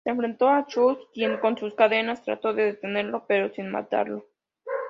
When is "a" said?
0.49-0.65